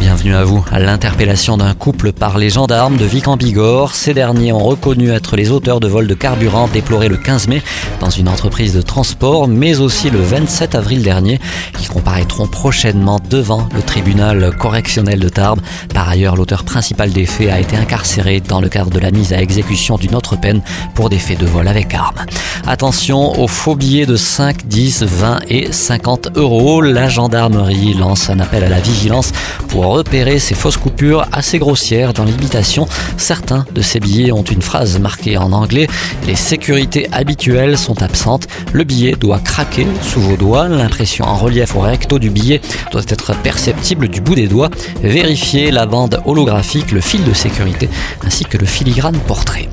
[0.00, 0.64] Bienvenue à vous.
[0.72, 5.10] À l'interpellation d'un couple par les gendarmes de Vic en Bigorre, ces derniers ont reconnu
[5.10, 7.62] être les auteurs de vols de carburant déplorés le 15 mai
[8.00, 11.38] dans une entreprise de transport, mais aussi le 27 avril dernier.
[11.82, 15.60] Ils comparaîtront prochainement devant le tribunal correctionnel de Tarbes.
[15.92, 19.34] Par ailleurs, l'auteur principal des faits a été incarcéré dans le cadre de la mise
[19.34, 20.62] à exécution d'une autre peine
[20.94, 22.24] pour des faits de vol avec armes.
[22.66, 26.80] Attention aux faux billets de 5, 10, 20 et 50 euros.
[26.80, 29.32] La gendarmerie lance un appel à la vigilance
[29.68, 32.86] pour repérer ces fausses coupures assez grossières dans l'imitation.
[33.16, 35.86] Certains de ces billets ont une phrase marquée en anglais.
[36.26, 38.46] Les sécurités habituelles sont absentes.
[38.72, 40.68] Le billet doit craquer sous vos doigts.
[40.68, 42.60] L'impression en relief au recto du billet
[42.92, 44.70] doit être perceptible du bout des doigts.
[45.02, 47.88] Vérifiez la bande holographique, le fil de sécurité
[48.24, 49.68] ainsi que le filigrane portrait.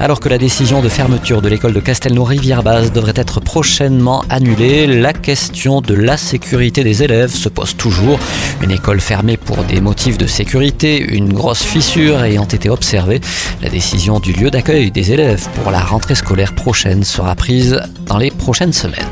[0.00, 5.12] Alors que la décision de fermeture de l'école de Castelnau-Rivière-Basse devrait être prochainement annulée, la
[5.12, 8.18] question de la sécurité des élèves se pose toujours.
[8.62, 13.20] Une école fermée pour des motifs de sécurité, une grosse fissure ayant été observée,
[13.62, 18.18] la décision du lieu d'accueil des élèves pour la rentrée scolaire prochaine sera prise dans
[18.18, 19.08] les prochaines semaines.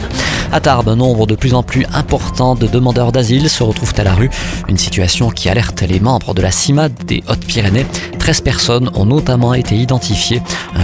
[0.55, 4.05] À Tarbes, un nombre de plus en plus important de demandeurs d'asile se retrouvent à
[4.05, 4.29] la rue,
[4.69, 7.87] une situation qui alerte les membres de la CIMAD des Hautes-Pyrénées.
[8.23, 10.43] 13 personnes ont notamment été identifiées.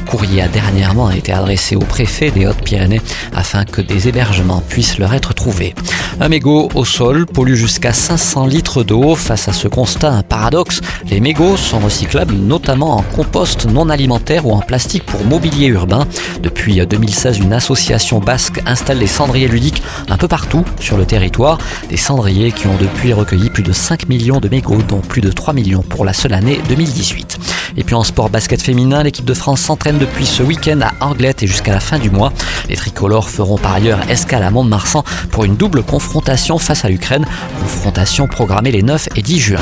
[0.08, 3.02] Courrier a dernièrement été adressé au préfet des Hautes-Pyrénées
[3.34, 5.74] afin que des hébergements puissent leur être trouvés.
[6.18, 9.14] Un mégot au sol pollue jusqu'à 500 litres d'eau.
[9.14, 14.46] Face à ce constat, un paradoxe, les mégots sont recyclables notamment en compost non alimentaire
[14.46, 16.06] ou en plastique pour mobilier urbain.
[16.42, 19.48] Depuis 2016, une association basque installe des cendriers
[20.08, 21.58] un peu partout sur le territoire.
[21.90, 25.30] Des cendriers qui ont depuis recueilli plus de 5 millions de mégots, dont plus de
[25.30, 27.38] 3 millions pour la seule année 2018.
[27.78, 31.44] Et puis en sport basket féminin, l'équipe de France s'entraîne depuis ce week-end à Anglette
[31.44, 32.32] et jusqu'à la fin du mois.
[32.69, 37.25] Les tricolores feront par ailleurs escale à Mont-de-Marsan pour une double confrontation face à l'Ukraine,
[37.60, 39.60] confrontation programmée les 9 et 10 juin.